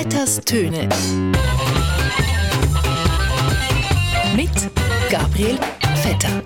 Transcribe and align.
Vetters 0.00 0.40
Töne. 0.42 0.88
Mit 4.36 4.70
Gabriel 5.10 5.58
Vetter. 5.96 6.44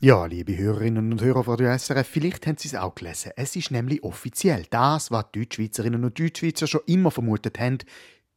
Ja, 0.00 0.24
liebe 0.26 0.56
Hörerinnen 0.56 1.10
und 1.10 1.20
Hörer 1.20 1.42
von 1.42 1.56
der 1.56 1.76
SRF, 1.76 2.06
vielleicht 2.06 2.46
haben 2.46 2.56
Sie 2.58 2.68
es 2.68 2.76
auch 2.76 2.94
gelesen. 2.94 3.32
Es 3.34 3.56
ist 3.56 3.72
nämlich 3.72 4.04
offiziell 4.04 4.66
das, 4.70 5.10
was 5.10 5.24
Deutschschweizerinnen 5.32 6.04
und 6.04 6.16
Deutschschweizer 6.16 6.68
schon 6.68 6.82
immer 6.86 7.10
vermutet 7.10 7.58
haben. 7.58 7.78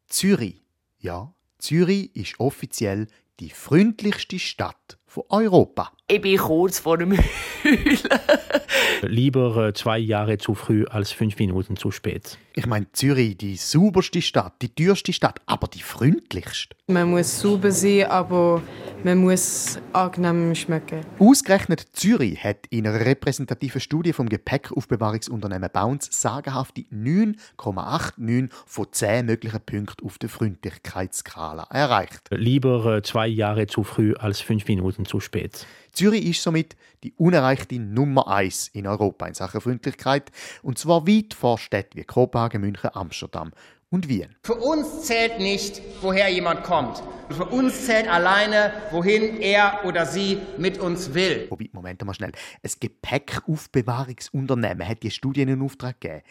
Zürich. 0.07 0.63
Ja, 0.97 1.35
Zürich 1.59 2.15
ist 2.15 2.39
offiziell 2.39 3.05
die 3.39 3.51
freundlichste 3.51 4.39
Stadt 4.39 4.98
von 5.19 5.25
Europa. 5.29 5.91
Ich 6.07 6.21
bin 6.21 6.37
kurz 6.37 6.79
vor 6.79 6.97
dem 6.97 7.11
Heulen. 7.11 7.23
Lieber 9.01 9.67
äh, 9.67 9.73
zwei 9.73 9.99
Jahre 9.99 10.37
zu 10.37 10.55
früh 10.55 10.85
als 10.85 11.11
fünf 11.11 11.37
Minuten 11.37 11.77
zu 11.77 11.91
spät. 11.91 12.37
Ich 12.55 12.65
meine, 12.65 12.91
Zürich, 12.91 13.37
die 13.37 13.55
sauberste 13.55 14.21
Stadt, 14.21 14.53
die 14.61 14.69
teuerste 14.69 15.13
Stadt, 15.13 15.39
aber 15.45 15.67
die 15.67 15.81
freundlichste. 15.81 16.75
Man 16.87 17.11
muss 17.11 17.39
sauber 17.39 17.71
sein, 17.71 18.05
aber 18.07 18.61
man 19.03 19.19
muss 19.19 19.79
angenehm 19.93 20.55
schmecken. 20.55 21.01
Ausgerechnet 21.19 21.85
Zürich 21.93 22.43
hat 22.43 22.65
in 22.69 22.87
einer 22.87 23.05
repräsentativen 23.05 23.79
Studie 23.79 24.11
vom 24.11 24.27
Gepäckaufbewahrungsunternehmen 24.27 25.69
Bounce 25.71 26.09
sagenhafte 26.11 26.81
9,89 26.91 28.49
von 28.65 28.87
10 28.91 29.25
möglichen 29.27 29.61
Punkten 29.61 30.05
auf 30.05 30.17
der 30.17 30.29
Freundlichkeitsskala 30.29 31.67
erreicht. 31.69 32.23
Lieber 32.31 32.97
äh, 32.97 33.01
zwei 33.03 33.27
Jahre 33.27 33.67
zu 33.67 33.83
früh 33.83 34.15
als 34.15 34.41
fünf 34.41 34.67
Minuten 34.67 35.05
zu 35.09 35.19
spät. 35.19 35.65
Zürich 35.91 36.25
ist 36.25 36.41
somit 36.43 36.77
die 37.03 37.13
unerreichte 37.13 37.79
Nummer 37.79 38.27
1 38.27 38.67
in 38.69 38.87
Europa 38.87 39.25
in 39.25 39.33
Sachen 39.33 39.59
Freundlichkeit 39.59 40.31
und 40.61 40.77
zwar 40.77 41.07
weit 41.07 41.33
vor 41.33 41.57
Städten 41.57 41.97
wie 41.97 42.03
Kopenhagen, 42.03 42.61
München, 42.61 42.91
Amsterdam 42.93 43.51
und 43.89 44.07
Wien. 44.07 44.35
Für 44.43 44.53
uns 44.55 45.01
zählt 45.03 45.39
nicht, 45.39 45.81
woher 46.01 46.29
jemand 46.29 46.63
kommt. 46.63 47.03
Für 47.29 47.45
uns 47.45 47.85
zählt 47.85 48.07
alleine, 48.07 48.71
wohin 48.91 49.41
er 49.41 49.81
oder 49.85 50.05
sie 50.05 50.37
mit 50.57 50.77
uns 50.77 51.15
will. 51.15 51.47
Wobei, 51.49 51.69
Moment 51.71 52.05
mal 52.05 52.13
schnell. 52.13 52.31
Ein 52.63 52.71
Gepäckaufbewahrungsunternehmen 52.79 54.87
hat 54.87 55.03
die 55.03 55.11
Studie 55.11 55.41
in 55.41 55.61
Auftrag 55.61 55.99
gegeben. 55.99 56.23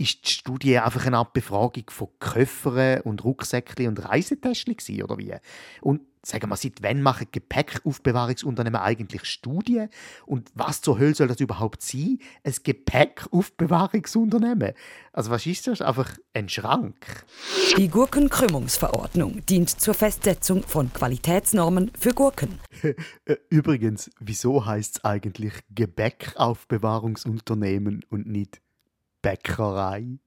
Ist 0.00 0.26
die 0.26 0.30
Studie 0.30 0.78
einfach 0.78 1.06
eine 1.06 1.18
Art 1.18 1.32
Befragung 1.32 1.82
von 1.88 2.06
Köffern 2.20 3.00
und 3.00 3.24
Rucksäckchen 3.24 3.88
und 3.88 4.04
Reisetäschchen 4.04 5.02
oder 5.02 5.18
wie? 5.18 5.34
Und 5.80 6.02
sagen 6.24 6.48
wir, 6.50 6.56
seit 6.56 6.80
wann 6.82 7.02
machen 7.02 7.26
Gepäckaufbewahrungsunternehmen 7.32 8.80
eigentlich 8.80 9.24
Studien? 9.24 9.88
Und 10.26 10.52
was 10.54 10.82
zur 10.82 11.00
Hölle 11.00 11.14
soll 11.14 11.26
das 11.26 11.40
überhaupt 11.40 11.82
sein? 11.82 12.20
Ein 12.44 12.54
Gepäckaufbewahrungsunternehmen? 12.62 14.74
Also 15.12 15.30
was 15.30 15.46
ist 15.46 15.66
das? 15.66 15.80
Einfach 15.80 16.16
ein 16.32 16.48
Schrank? 16.48 17.24
Die 17.76 17.88
Gurkenkrümmungsverordnung 17.88 19.44
dient 19.46 19.70
zur 19.70 19.94
Festsetzung 19.94 20.62
von 20.62 20.92
Qualitätsnormen 20.92 21.90
für 21.98 22.14
Gurken. 22.14 22.60
Äh, 23.24 23.36
Übrigens, 23.50 24.10
wieso 24.20 24.64
heißt 24.64 24.98
es 24.98 25.04
eigentlich 25.04 25.52
Gebäckaufbewahrungsunternehmen 25.74 28.04
und 28.08 28.26
nicht 28.26 28.60
Bacrorail 29.28 30.18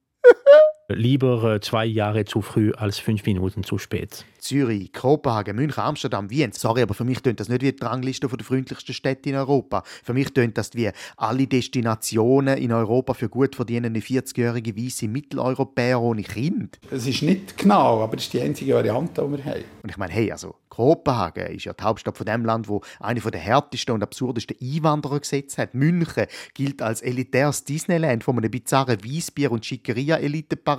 Lieber 0.93 1.59
zwei 1.61 1.85
Jahre 1.85 2.25
zu 2.25 2.41
früh 2.41 2.71
als 2.73 2.99
fünf 2.99 3.25
Minuten 3.25 3.63
zu 3.63 3.77
spät. 3.77 4.25
Zürich, 4.41 4.91
Kopenhagen, 4.91 5.55
München, 5.55 5.81
Amsterdam, 5.81 6.29
Wien. 6.29 6.51
Sorry, 6.51 6.81
aber 6.81 6.95
für 6.95 7.03
mich 7.03 7.21
tönt 7.21 7.39
das 7.39 7.47
nicht 7.47 7.61
wie 7.61 7.71
die 7.71 7.83
Rangliste 7.83 8.27
der 8.27 8.45
freundlichsten 8.45 8.93
Städte 8.93 9.29
in 9.29 9.35
Europa. 9.35 9.83
Für 10.03 10.13
mich 10.13 10.33
tönt 10.33 10.57
das 10.57 10.73
wie 10.73 10.89
alle 11.15 11.45
Destinationen 11.45 12.57
in 12.57 12.71
Europa 12.71 13.13
für 13.13 13.29
gut 13.29 13.55
verdienende 13.55 13.99
40-jährige 13.99 14.75
weiße 14.75 15.07
Mitteleuropäer 15.07 16.01
ohne 16.01 16.23
Kind. 16.23 16.79
Es 16.89 17.05
ist 17.05 17.21
nicht 17.21 17.57
genau, 17.57 18.01
aber 18.01 18.15
das 18.15 18.25
ist 18.25 18.33
die 18.33 18.41
einzige 18.41 18.73
Variante, 18.73 19.21
die 19.21 19.37
wir 19.37 19.45
haben. 19.45 19.63
Und 19.83 19.89
ich 19.89 19.97
meine, 19.97 20.11
hey, 20.11 20.31
also 20.31 20.55
Kopenhagen 20.71 21.47
ist 21.47 21.65
ja 21.65 21.73
die 21.73 21.83
Hauptstadt 21.83 22.17
von 22.17 22.25
dem 22.25 22.45
Land, 22.45 22.67
wo 22.69 22.81
eine 22.99 23.19
der 23.19 23.39
härtesten 23.39 23.93
und 23.93 24.01
absurdesten 24.01 24.55
Einwanderergesetze 24.59 25.61
hat. 25.61 25.75
München 25.75 26.25
gilt 26.53 26.81
als 26.81 27.01
elitäres 27.01 27.65
Disneyland 27.65 28.23
von 28.23 28.37
einem 28.37 28.49
bizarren 28.49 28.97
Weißbier- 28.97 29.49
und 29.49 29.65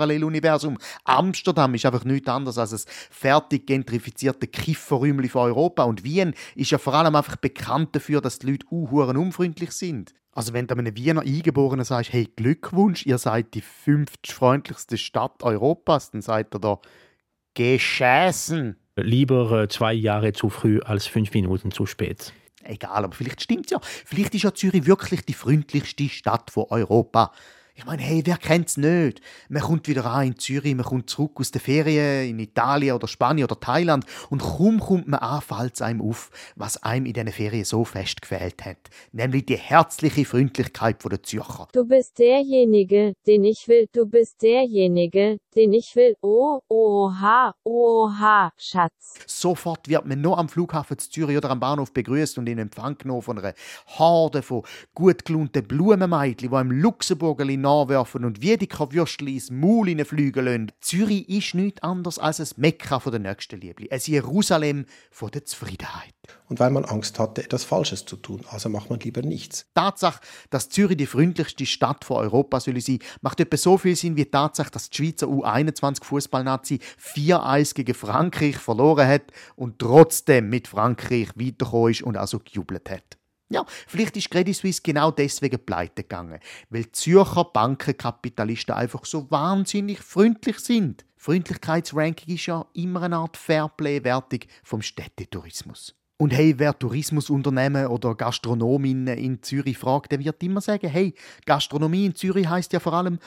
Schickeria-Elite-Paralleluniversum. 0.02 0.78
Amsterdam 1.04 1.74
ist 1.74 1.86
einfach 1.86 2.04
nichts 2.04 2.28
anderes 2.28 2.58
als 2.58 2.72
ein 2.72 2.92
fertig 3.10 3.66
gentrifizierte 3.66 4.46
Kifferräumchen 4.46 5.28
von 5.28 5.42
Europa. 5.42 5.84
Und 5.84 6.04
Wien 6.04 6.34
ist 6.54 6.70
ja 6.70 6.78
vor 6.78 6.94
allem 6.94 7.14
einfach 7.14 7.36
bekannt 7.36 7.94
dafür, 7.94 8.20
dass 8.20 8.38
die 8.38 8.50
Leute 8.50 8.66
unhuren 8.70 9.16
unfreundlich 9.16 9.72
sind. 9.72 10.14
Also 10.34 10.54
wenn 10.54 10.66
du 10.66 10.74
einem 10.74 10.96
Wiener 10.96 11.20
Eingeborenen 11.20 11.84
sagst, 11.84 12.12
hey, 12.12 12.26
Glückwunsch, 12.36 13.04
ihr 13.04 13.18
seid 13.18 13.52
die 13.54 13.60
fünftfreundlichste 13.60 14.34
freundlichste 14.34 14.98
Stadt 14.98 15.42
Europas, 15.42 16.10
dann 16.10 16.22
sagt 16.22 16.54
er 16.54 16.60
da, 16.60 16.78
geschäßen. 17.54 18.76
Lieber 18.96 19.62
äh, 19.62 19.68
zwei 19.68 19.92
Jahre 19.92 20.32
zu 20.32 20.48
früh 20.48 20.80
als 20.80 21.06
fünf 21.06 21.32
Minuten 21.34 21.70
zu 21.70 21.84
spät. 21.84 22.32
Egal, 22.64 23.04
aber 23.04 23.14
vielleicht 23.14 23.42
stimmt's 23.42 23.72
ja. 23.72 23.80
Vielleicht 23.82 24.34
ist 24.34 24.44
ja 24.44 24.54
Zürich 24.54 24.86
wirklich 24.86 25.24
die 25.26 25.34
freundlichste 25.34 26.08
Stadt 26.08 26.50
von 26.50 26.66
Europa. 26.70 27.32
Ich 27.74 27.86
meine, 27.86 28.02
hey, 28.02 28.20
wer 28.26 28.36
kennt's 28.36 28.76
nicht? 28.76 29.22
Man 29.48 29.62
kommt 29.62 29.88
wieder 29.88 30.04
an 30.04 30.26
in 30.26 30.38
Zürich, 30.38 30.74
man 30.74 30.84
kommt 30.84 31.08
zurück 31.08 31.32
aus 31.36 31.52
der 31.52 31.60
Ferien 31.62 32.28
in 32.28 32.38
Italien 32.38 32.94
oder 32.94 33.08
Spanien 33.08 33.46
oder 33.46 33.58
Thailand 33.58 34.04
und 34.28 34.42
kaum 34.42 34.78
kommt 34.78 35.08
man 35.08 35.20
an, 35.20 35.40
fällt 35.40 35.80
einem 35.80 36.02
auf, 36.02 36.30
was 36.54 36.82
einem 36.82 37.06
in 37.06 37.14
diesen 37.14 37.32
Ferien 37.32 37.64
so 37.64 37.86
fest 37.86 38.20
gefällt 38.20 38.62
hat. 38.66 38.76
Nämlich 39.12 39.46
die 39.46 39.56
herzliche 39.56 40.26
Freundlichkeit 40.26 41.02
der 41.02 41.22
Zürcher. 41.22 41.68
Du 41.72 41.86
bist 41.86 42.18
derjenige, 42.18 43.14
den 43.26 43.44
ich 43.44 43.66
will. 43.68 43.86
Du 43.94 44.04
bist 44.04 44.42
derjenige, 44.42 45.38
den 45.54 45.72
ich 45.72 45.94
will. 45.96 46.16
Oh, 46.22 46.60
oha, 46.68 47.54
oha, 47.64 48.52
Schatz. 48.56 49.18
Sofort 49.26 49.88
wird 49.88 50.06
man 50.06 50.20
nur 50.20 50.38
am 50.38 50.48
Flughafen 50.48 50.98
zu 50.98 51.10
Zürich 51.10 51.36
oder 51.36 51.50
am 51.50 51.60
Bahnhof 51.60 51.92
begrüßt 51.92 52.38
und 52.38 52.48
in 52.48 52.58
Empfang 52.58 52.96
genommen 52.98 53.22
von 53.22 53.38
einer 53.38 53.54
Horde 53.98 54.42
von 54.42 54.62
gut 54.94 55.24
gelohnten 55.24 55.66
Blumenmeidli, 55.66 56.48
die 56.48 56.54
im 56.54 56.70
Luxemburgerli 56.70 57.56
nachwerfen 57.56 58.24
und 58.24 58.40
wie 58.40 58.56
die 58.56 58.68
Würstchen 58.70 59.28
ins 59.28 59.50
Maul 59.50 60.04
fliegen 60.04 60.44
lassen. 60.44 60.72
Zürich 60.80 61.28
ist 61.28 61.54
nichts 61.54 61.82
anderes 61.82 62.18
als 62.18 62.40
ein 62.40 62.48
Mekka 62.56 62.98
der 62.98 63.18
nächsten 63.18 63.60
Liebli, 63.60 63.90
ein 63.90 64.00
Jerusalem 64.02 64.86
von 65.10 65.30
der 65.30 65.44
Zufriedenheit. 65.44 66.14
Und 66.48 66.60
weil 66.60 66.70
man 66.70 66.84
Angst 66.84 67.18
hatte, 67.18 67.42
etwas 67.42 67.64
Falsches 67.64 68.04
zu 68.04 68.16
tun, 68.16 68.42
also 68.50 68.68
macht 68.68 68.90
man 68.90 69.00
lieber 69.00 69.22
nichts. 69.22 69.64
Die 69.64 69.74
Tatsache, 69.74 70.20
dass 70.50 70.68
Zürich 70.68 70.96
die 70.96 71.06
freundlichste 71.06 71.66
Stadt 71.66 72.04
von 72.04 72.18
Europa 72.18 72.60
soll 72.60 72.80
sein, 72.80 72.98
macht 73.22 73.40
etwa 73.40 73.56
so 73.56 73.78
viel 73.78 73.96
Sinn 73.96 74.16
wie 74.16 74.24
die 74.24 74.30
Tatsache, 74.30 74.70
dass 74.70 74.90
die 74.90 74.96
Schweizer 74.96 75.28
U21 75.42 76.04
Fußballnazi 76.04 76.80
4-1 76.98 77.74
gegen 77.74 77.94
Frankreich 77.94 78.56
verloren 78.56 79.08
hat 79.08 79.32
und 79.56 79.78
trotzdem 79.78 80.48
mit 80.48 80.68
Frankreich 80.68 81.30
weitergekommen 81.36 81.90
ist 81.90 82.02
und 82.02 82.16
also 82.16 82.38
gejubelt 82.38 82.90
hat. 82.90 83.18
Ja, 83.52 83.66
vielleicht 83.86 84.16
ist 84.16 84.30
Credit 84.30 84.56
Suisse 84.56 84.80
genau 84.82 85.10
deswegen 85.10 85.62
pleite 85.64 86.02
gegangen, 86.02 86.38
weil 86.70 86.90
Zürcher 86.90 87.44
Bankenkapitalisten 87.44 88.74
einfach 88.74 89.04
so 89.04 89.30
wahnsinnig 89.30 90.00
freundlich 90.00 90.58
sind. 90.58 91.04
Freundlichkeitsranking 91.18 92.34
ist 92.34 92.46
ja 92.46 92.64
immer 92.72 93.02
eine 93.02 93.16
Art 93.16 93.36
Fairplay-Wertung 93.36 94.40
vom 94.64 94.80
Städtetourismus. 94.80 95.94
Und 96.16 96.32
hey, 96.32 96.54
wer 96.56 96.78
Tourismusunternehmen 96.78 97.88
oder 97.88 98.14
Gastronominnen 98.14 99.18
in 99.18 99.42
Zürich 99.42 99.76
fragt, 99.76 100.12
der 100.12 100.24
wird 100.24 100.42
immer 100.42 100.60
sagen, 100.60 100.88
hey, 100.88 101.14
Gastronomie 101.44 102.06
in 102.06 102.14
Zürich 102.14 102.48
heißt 102.48 102.72
ja 102.72 102.80
vor 102.80 102.94
allem, 102.94 103.18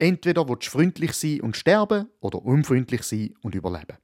entweder 0.00 0.48
willst 0.48 0.66
du 0.66 0.70
freundlich 0.70 1.12
sein 1.12 1.40
und 1.42 1.56
sterben 1.56 2.08
oder 2.20 2.42
unfreundlich 2.44 3.02
sein 3.02 3.34
und 3.42 3.54
überleben. 3.54 3.96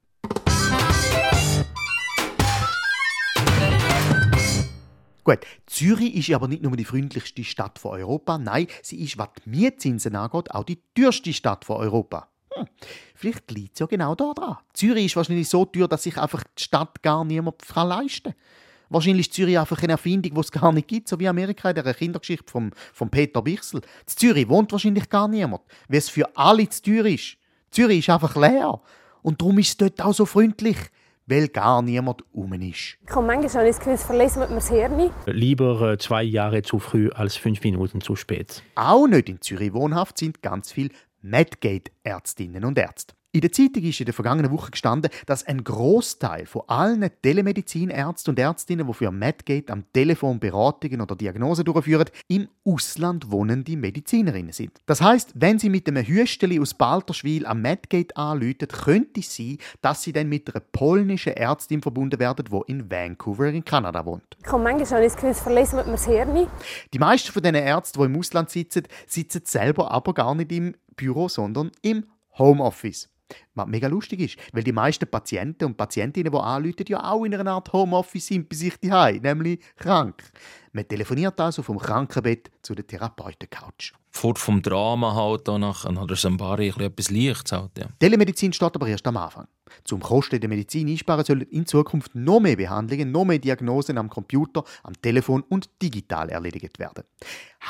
Gut, 5.24 5.40
Zürich 5.66 6.14
ist 6.14 6.30
aber 6.32 6.46
nicht 6.46 6.62
nur 6.62 6.76
die 6.76 6.84
freundlichste 6.84 7.42
Stadt 7.42 7.80
von 7.80 7.98
Europa, 7.98 8.38
nein, 8.38 8.68
sie 8.82 9.02
ist, 9.02 9.18
was 9.18 9.30
die 9.44 9.50
Mietzinsen 9.50 10.14
angeht, 10.14 10.52
auch 10.52 10.62
die 10.62 10.78
teuerste 10.94 11.32
Stadt 11.32 11.64
von 11.64 11.78
Europa. 11.78 12.28
Hm, 12.52 12.68
vielleicht 13.16 13.50
liegt 13.50 13.74
es 13.74 13.80
ja 13.80 13.86
genau 13.86 14.14
da 14.14 14.32
dran. 14.34 14.58
Zürich 14.72 15.06
ist 15.06 15.16
wahrscheinlich 15.16 15.48
so 15.48 15.64
teuer, 15.64 15.88
dass 15.88 16.04
sich 16.04 16.16
einfach 16.16 16.44
die 16.56 16.62
Stadt 16.62 17.02
gar 17.02 17.24
niemand 17.24 17.56
leisten 17.74 18.34
kann. 18.34 18.40
Wahrscheinlich 18.88 19.28
ist 19.28 19.34
Zürich 19.34 19.58
einfach 19.58 19.82
eine 19.82 19.92
Erfindung, 19.92 20.34
die 20.34 20.40
es 20.40 20.52
gar 20.52 20.72
nicht 20.72 20.88
gibt, 20.88 21.08
so 21.08 21.18
wie 21.18 21.28
Amerika 21.28 21.70
in 21.70 21.74
der 21.74 21.94
Kindergeschichte 21.94 22.50
von 22.50 22.72
vom 22.92 23.10
Peter 23.10 23.42
Bichsel. 23.42 23.80
In 23.80 24.06
Zürich 24.06 24.48
wohnt 24.48 24.72
wahrscheinlich 24.72 25.08
gar 25.08 25.28
niemand, 25.28 25.62
weil 25.88 25.98
es 25.98 26.08
für 26.08 26.36
alle 26.36 26.68
zu 26.68 26.82
teuer 26.82 27.06
ist. 27.06 27.36
Zürich 27.70 28.00
ist 28.00 28.10
einfach 28.10 28.36
leer. 28.36 28.80
Und 29.22 29.40
darum 29.40 29.58
ist 29.58 29.68
es 29.68 29.76
dort 29.76 30.00
auch 30.00 30.14
so 30.14 30.24
freundlich 30.24 30.76
weil 31.26 31.48
gar 31.48 31.82
niemand 31.82 32.22
um 32.32 32.52
ist. 32.54 32.98
Ich 33.04 33.10
habe 33.10 33.26
manchmal 33.26 33.66
das 33.66 33.78
Gefühl, 33.78 33.94
es 33.94 34.04
verlesen 34.04 34.40
wir 34.40 34.46
das 34.46 34.68
Hirn. 34.68 35.10
Lieber 35.26 35.92
äh, 35.92 35.98
zwei 35.98 36.22
Jahre 36.22 36.62
zu 36.62 36.78
früh 36.78 37.10
als 37.10 37.36
fünf 37.36 37.62
Minuten 37.64 38.00
zu 38.00 38.16
spät. 38.16 38.62
Auch 38.76 39.06
nicht 39.06 39.28
in 39.28 39.40
Zürich 39.40 39.72
wohnhaft 39.72 40.18
sind 40.18 40.42
ganz 40.42 40.72
viele 40.72 40.90
Medgate-Ärztinnen 41.22 42.64
und 42.64 42.78
Ärzte. 42.78 43.14
In 43.36 43.42
der 43.42 43.52
Zeitung 43.52 43.82
ist 43.82 44.00
in 44.00 44.06
der 44.06 44.14
vergangenen 44.14 44.50
Woche 44.50 44.70
gestanden, 44.70 45.10
dass 45.26 45.46
ein 45.46 45.62
Großteil 45.62 46.46
von 46.46 46.62
allen 46.68 47.10
Telemedizinärzten 47.20 48.32
und 48.32 48.38
Ärztinnen, 48.38 48.86
die 48.86 48.94
für 48.94 49.10
Medgate 49.12 49.70
am 49.70 49.84
Telefon 49.92 50.40
Beratungen 50.40 51.02
oder 51.02 51.16
Diagnosen 51.16 51.66
durchführen, 51.66 52.06
im 52.28 52.48
Ausland 52.64 53.30
wohnende 53.30 53.76
Medizinerinnen 53.76 54.52
sind. 54.52 54.80
Das 54.86 55.02
heißt, 55.02 55.32
wenn 55.34 55.58
sie 55.58 55.68
mit 55.68 55.86
einem 55.86 56.06
Hüsteli 56.06 56.58
aus 56.58 56.72
Balterschwil 56.72 57.44
am 57.44 57.60
Medgate 57.60 58.16
anrufen, 58.16 58.68
könnte 58.68 59.20
es 59.20 59.36
sein, 59.36 59.58
dass 59.82 60.02
sie 60.02 60.14
dann 60.14 60.30
mit 60.30 60.48
einer 60.48 60.64
polnischen 60.72 61.34
Ärztin 61.34 61.82
verbunden 61.82 62.18
werden, 62.18 62.46
die 62.50 62.72
in 62.72 62.90
Vancouver 62.90 63.48
in 63.48 63.62
Kanada 63.62 64.06
wohnt. 64.06 64.38
Ich 64.42 64.50
habe 64.50 64.62
manchmal 64.62 65.02
das 65.02 65.14
Gefühl, 65.14 65.34
verlesen 65.34 65.76
wir 65.76 65.84
das 65.84 66.06
Hirn. 66.06 66.46
Die 66.90 66.98
meisten 66.98 67.32
von 67.32 67.42
diesen 67.42 67.56
Ärzten, 67.56 68.00
die 68.00 68.06
im 68.06 68.18
Ausland 68.18 68.48
sitzen, 68.48 68.84
sitzen 69.06 69.42
selber 69.44 69.90
aber 69.90 70.14
gar 70.14 70.34
nicht 70.34 70.50
im 70.52 70.74
Büro, 70.96 71.28
sondern 71.28 71.70
im 71.82 72.06
Homeoffice. 72.38 73.10
Was 73.54 73.66
mega 73.66 73.88
lustig 73.88 74.20
ist, 74.20 74.36
weil 74.52 74.62
die 74.62 74.72
meisten 74.72 75.08
Patienten 75.08 75.64
und 75.64 75.76
Patientinnen, 75.76 76.32
die 76.32 76.38
anrufen, 76.38 76.84
ja 76.88 77.02
auch 77.10 77.24
in 77.24 77.34
einer 77.34 77.52
Art 77.52 77.72
Homeoffice 77.72 78.26
sind 78.26 78.48
bei 78.48 78.56
sich 78.56 78.76
daheim, 78.78 79.22
nämlich 79.22 79.60
krank. 79.76 80.22
Man 80.72 80.86
telefoniert 80.86 81.40
also 81.40 81.62
vom 81.62 81.78
Krankenbett 81.78 82.50
zu 82.60 82.74
der 82.74 82.86
Therapeutencouch. 82.86 83.94
Fort 84.10 84.38
vom 84.38 84.62
Drama 84.62 85.14
halt 85.14 85.48
auch 85.48 85.58
nach 85.58 85.84
oder 85.84 86.16
Sambari 86.16 86.68
etwas 86.68 87.10
Leichtes 87.10 87.52
halt, 87.52 87.70
ja. 87.78 87.86
Telemedizin 87.98 88.52
steht 88.52 88.74
aber 88.74 88.86
erst 88.86 89.06
am 89.06 89.16
Anfang. 89.16 89.46
Zum 89.84 90.00
Kosten 90.00 90.40
der 90.40 90.48
Medizin 90.48 90.88
einsparen 90.88 91.24
sollen 91.24 91.42
in 91.42 91.66
Zukunft 91.66 92.14
noch 92.14 92.40
mehr 92.40 92.56
Behandlungen, 92.56 93.10
noch 93.10 93.24
mehr 93.24 93.38
Diagnosen 93.38 93.98
am 93.98 94.08
Computer, 94.08 94.64
am 94.82 94.94
Telefon 95.00 95.42
und 95.48 95.70
digital 95.82 96.28
erledigt 96.28 96.78
werden. 96.78 97.04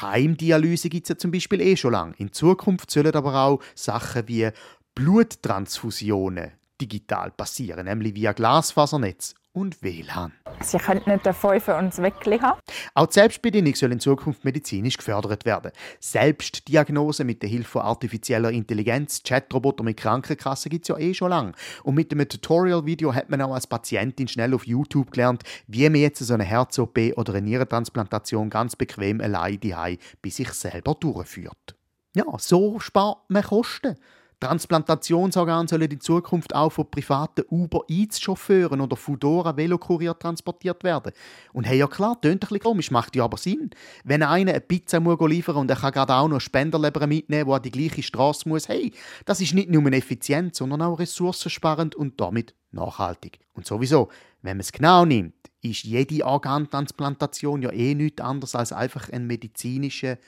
Heimdialyse 0.01 0.89
gibt 0.89 1.07
es 1.07 1.11
ja 1.11 1.17
zum 1.17 1.31
Beispiel 1.31 1.61
eh 1.61 1.77
schon 1.77 1.93
lange. 1.93 2.15
In 2.19 2.33
Zukunft 2.33 2.91
sollen 2.91 3.15
aber 3.15 3.35
auch 3.35 3.61
Sachen 3.75 4.29
wie 4.29 4.51
Bluttransfusionen 4.97 6.53
digital 6.81 7.31
passieren, 7.31 7.85
nämlich 7.85 8.15
via 8.15 8.33
Glasfasernetz 8.33 9.35
und 9.53 9.83
WLAN. 9.83 10.33
Sie 10.63 10.79
könnten 10.79 11.11
nicht 11.11 11.27
fünf 11.35 11.69
uns 11.69 11.99
wirklich 11.99 12.41
haben. 12.41 12.59
Auch 12.95 13.07
die 13.07 13.13
Selbstbedienung 13.13 13.75
soll 13.75 13.93
in 13.93 14.01
Zukunft 14.01 14.47
medizinisch 14.47 14.97
gefördert 14.97 15.45
werden. 15.45 15.73
Selbstdiagnose 16.01 17.25
mit 17.25 17.43
der 17.43 17.51
Hilfe 17.51 17.73
von 17.73 17.83
artifizieller 17.83 18.51
Intelligenz, 18.51 19.23
Chatroboter 19.23 19.85
mit 19.85 19.99
Krankenkassen 19.99 20.71
gibt 20.71 20.87
es 20.87 20.89
ja 20.89 20.97
eh 20.97 21.13
schon 21.13 21.29
lange. 21.29 21.53
Und 21.83 21.95
mit 21.95 22.11
einem 22.11 22.27
Tutorial-Video 22.27 23.15
hat 23.15 23.29
man 23.29 23.43
auch 23.43 23.53
als 23.53 23.67
Patientin 23.67 24.29
schnell 24.29 24.55
auf 24.55 24.67
YouTube 24.67 25.11
gelernt, 25.11 25.43
wie 25.67 25.91
man 25.91 26.01
jetzt 26.01 26.21
so 26.21 26.33
eine 26.33 26.45
Herz-OP 26.45 26.99
oder 27.17 27.35
eine 27.35 27.43
Nierentransplantation 27.43 28.49
ganz 28.49 28.77
bequem 28.77 29.21
allein 29.21 29.61
die 29.61 29.75
bei 30.23 30.31
sich 30.31 30.49
selber 30.55 30.95
durchführt. 30.95 31.77
Ja, 32.15 32.25
so 32.39 32.81
spart 32.81 33.19
man 33.29 33.43
Kosten. 33.43 33.99
Transplantationsorgane 34.41 35.67
sollen 35.67 35.91
in 35.91 36.01
Zukunft 36.01 36.55
auch 36.55 36.71
von 36.71 36.91
privaten 36.91 37.45
Uber 37.49 37.85
Eats 37.89 38.21
Chauffeuren 38.21 38.83
oder 38.83 38.95
Foodora 38.95 39.57
Velokurier 39.57 40.19
transportiert 40.19 40.85
werden. 40.85 41.13
Und 41.55 41.65
hey, 41.65 41.79
ja 41.79 41.87
klar, 41.87 42.21
tönt 42.21 42.35
ein 42.35 42.39
bisschen 42.41 42.61
komisch, 42.61 42.91
macht 42.91 43.17
ja 43.17 43.25
aber 43.25 43.39
Sinn. 43.39 43.71
Wenn 44.05 44.23
einer 44.23 44.51
eine 44.51 44.61
Pizza 44.61 45.01
muss 45.01 45.19
liefern 45.27 45.57
und 45.57 45.71
er 45.71 45.77
kann 45.77 45.93
gerade 45.93 46.15
auch 46.15 46.29
noch 46.29 46.41
Spenderleber 46.41 47.07
mitnehmen, 47.07 47.47
wo 47.47 47.55
an 47.55 47.63
die 47.63 47.71
gleiche 47.71 48.03
Straße 48.03 48.47
muss, 48.47 48.69
hey, 48.69 48.93
das 49.25 49.41
ist 49.41 49.55
nicht 49.55 49.71
nur 49.71 49.91
effizient, 49.93 50.55
sondern 50.55 50.83
auch 50.83 50.99
ressourcensparend 50.99 51.95
und 51.95 52.21
damit 52.21 52.55
nachhaltig. 52.73 53.39
Und 53.55 53.67
sowieso, 53.67 54.09
wenn 54.43 54.59
man 54.59 54.61
es 54.61 54.73
genau 54.73 55.07
nimmt, 55.07 55.35
ist 55.63 55.85
jede 55.85 56.25
Organtransplantation 56.25 57.63
ja 57.63 57.73
eh 57.73 57.95
nichts 57.95 58.21
anderes 58.21 58.55
als 58.55 58.73
einfach 58.73 59.09
ein 59.11 59.27
medizinischer 59.27 60.19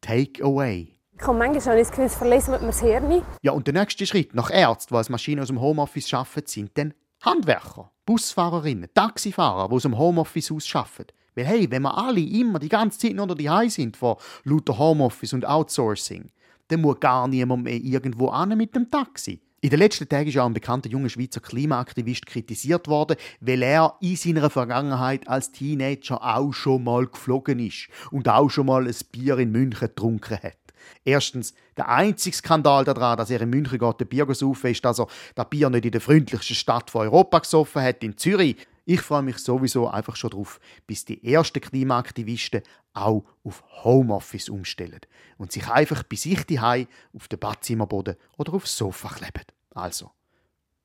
Takeaway. 0.00 0.97
Ich 1.20 1.26
habe 1.26 1.36
manchmal 1.36 1.76
das 1.76 1.90
Gefühl, 1.90 2.08
verlesen 2.08 2.52
wir 2.52 2.60
das 2.60 2.80
Hirn. 2.80 3.22
Ja, 3.42 3.50
und 3.50 3.66
der 3.66 3.74
nächste 3.74 4.06
Schritt 4.06 4.34
nach 4.36 4.50
Ärzten, 4.50 4.94
die 4.94 4.98
als 4.98 5.08
Maschine 5.08 5.42
aus 5.42 5.48
dem 5.48 5.60
Homeoffice 5.60 6.14
arbeiten, 6.14 6.46
sind 6.46 6.70
dann 6.78 6.94
Handwerker, 7.22 7.90
Busfahrerinnen, 8.06 8.88
Taxifahrer, 8.94 9.68
die 9.68 9.74
aus 9.74 9.82
dem 9.82 9.98
Homeoffice 9.98 10.52
aus 10.52 10.72
arbeiten. 10.76 11.12
Weil 11.34 11.46
hey, 11.46 11.70
wenn 11.70 11.82
wir 11.82 11.98
alle 11.98 12.20
immer 12.20 12.60
die 12.60 12.68
ganze 12.68 13.00
Zeit 13.00 13.14
nur 13.14 13.26
Hause 13.28 13.70
sind 13.70 13.96
von 13.96 14.16
lauter 14.44 14.78
Homeoffice 14.78 15.32
und 15.32 15.44
Outsourcing, 15.44 16.30
dann 16.68 16.82
muss 16.82 17.00
gar 17.00 17.26
niemand 17.26 17.64
mehr 17.64 17.74
irgendwo 17.74 18.28
an 18.28 18.56
mit 18.56 18.76
dem 18.76 18.88
Taxi. 18.88 19.40
In 19.60 19.70
den 19.70 19.80
letzten 19.80 20.08
Tagen 20.08 20.28
ist 20.28 20.34
ja 20.34 20.46
ein 20.46 20.54
bekannter 20.54 20.88
junger 20.88 21.08
Schweizer 21.08 21.40
Klimaaktivist 21.40 22.26
kritisiert 22.26 22.86
worden, 22.86 23.16
weil 23.40 23.62
er 23.62 23.96
in 24.00 24.14
seiner 24.14 24.50
Vergangenheit 24.50 25.26
als 25.26 25.50
Teenager 25.50 26.22
auch 26.22 26.52
schon 26.52 26.84
mal 26.84 27.08
geflogen 27.08 27.58
ist 27.58 27.88
und 28.12 28.28
auch 28.28 28.50
schon 28.50 28.66
mal 28.66 28.86
ein 28.86 28.94
Bier 29.10 29.36
in 29.38 29.50
München 29.50 29.88
getrunken 29.88 30.38
hat. 30.40 30.67
Erstens, 31.04 31.54
der 31.76 31.88
einzige 31.88 32.36
Skandal 32.36 32.84
daran, 32.84 33.16
dass 33.16 33.30
er 33.30 33.40
in 33.40 33.50
München 33.50 33.78
geht, 33.78 34.00
ein 34.00 34.08
Bier 34.08 34.26
gesaufen 34.26 34.70
ist, 34.70 34.84
dass 34.84 35.00
er 35.00 35.06
das 35.34 35.48
Bier 35.48 35.70
nicht 35.70 35.84
in 35.84 35.92
der 35.92 36.00
freundlichsten 36.00 36.56
Stadt 36.56 36.90
von 36.90 37.02
Europa 37.02 37.40
gesoffen 37.40 37.82
hat, 37.82 38.02
in 38.02 38.16
Zürich. 38.16 38.56
Ich 38.84 39.02
freue 39.02 39.22
mich 39.22 39.38
sowieso 39.38 39.86
einfach 39.88 40.16
schon 40.16 40.30
darauf, 40.30 40.58
bis 40.86 41.04
die 41.04 41.22
ersten 41.22 41.60
Klimaaktivisten 41.60 42.62
auch 42.94 43.24
auf 43.44 43.62
Homeoffice 43.84 44.48
umstellen 44.48 45.00
und 45.36 45.52
sich 45.52 45.68
einfach 45.68 46.02
bei 46.04 46.16
sich 46.16 46.44
daheim 46.44 46.86
auf 47.12 47.28
dem 47.28 47.38
Badzimmerboden 47.38 48.16
oder 48.38 48.54
aufs 48.54 48.76
Sofa 48.76 49.08
kleben. 49.08 49.44
Also, 49.74 50.10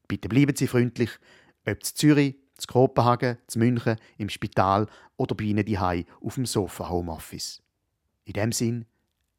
bitte 0.08 0.28
bleiben 0.28 0.56
Sie 0.56 0.68
freundlich, 0.68 1.12
ob 1.66 1.76
in 1.76 1.82
Zürich, 1.82 2.36
in 2.36 2.68
Kopenhagen, 2.68 3.38
in 3.54 3.60
München, 3.60 3.96
im 4.18 4.30
Spital 4.30 4.88
oder 5.18 5.34
bei 5.36 5.46
Ihnen 5.46 5.66
daheim 5.66 6.06
auf 6.22 6.36
dem 6.36 6.46
Sofa 6.46 6.90
Homeoffice. 6.90 7.62
In 8.26 8.34
dem 8.34 8.52
Sinn, 8.52 8.86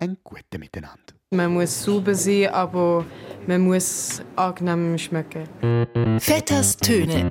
ein 0.05 0.19
gutes 0.23 0.59
Miteinander. 0.59 1.15
Man 1.31 1.55
muss 1.55 1.83
sauber 1.83 2.15
sein, 2.15 2.49
aber 2.49 3.05
man 3.47 3.63
muss 3.63 4.23
angenehm 4.37 4.99
schmecken. 4.99 5.49
Vetters 6.21 6.77
Töne. 6.77 7.31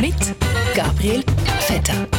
Mit 0.00 0.14
Gabriel 0.74 1.22
Vetter. 1.60 2.17